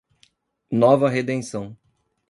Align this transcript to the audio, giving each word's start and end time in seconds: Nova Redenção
Nova 0.71 1.09
Redenção 1.11 1.77